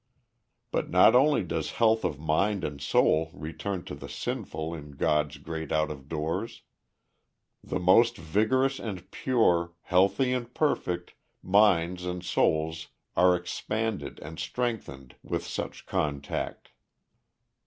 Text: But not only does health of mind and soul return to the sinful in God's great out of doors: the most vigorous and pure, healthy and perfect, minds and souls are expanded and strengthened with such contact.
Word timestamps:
But 0.71 0.89
not 0.89 1.13
only 1.13 1.43
does 1.43 1.73
health 1.73 2.03
of 2.03 2.17
mind 2.19 2.63
and 2.63 2.81
soul 2.81 3.29
return 3.35 3.83
to 3.85 3.93
the 3.93 4.09
sinful 4.09 4.73
in 4.73 4.93
God's 4.93 5.37
great 5.37 5.71
out 5.71 5.91
of 5.91 6.09
doors: 6.09 6.63
the 7.63 7.79
most 7.79 8.17
vigorous 8.17 8.79
and 8.79 9.11
pure, 9.11 9.73
healthy 9.81 10.33
and 10.33 10.51
perfect, 10.55 11.13
minds 11.43 12.03
and 12.03 12.23
souls 12.25 12.87
are 13.15 13.35
expanded 13.35 14.19
and 14.21 14.39
strengthened 14.39 15.17
with 15.21 15.45
such 15.45 15.85
contact. 15.85 16.71